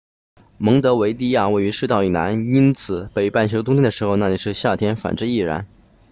[0.57, 5.67] 蒙得维的亚位于赤道以南因此北半球冬天的时候那里是夏天反之亦然